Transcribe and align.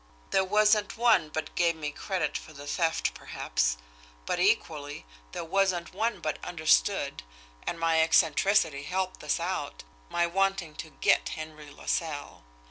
There 0.31 0.43
wasn't 0.43 0.97
one 0.97 1.29
but 1.29 1.53
gave 1.53 1.75
me 1.75 1.91
credit 1.91 2.35
for 2.35 2.53
the 2.53 2.65
theft, 2.65 3.13
perhaps; 3.13 3.77
but 4.25 4.39
equally, 4.39 5.05
there 5.31 5.43
wasn't 5.45 5.93
one 5.93 6.21
but 6.21 6.43
understood, 6.43 7.21
and 7.67 7.79
my 7.79 8.01
eccentricity 8.01 8.81
helped 8.81 9.19
this 9.19 9.39
out, 9.39 9.83
my 10.09 10.25
wanting 10.25 10.73
to 10.77 10.89
'get' 10.89 11.29
Henry 11.35 11.69
LaSalle. 11.69 12.41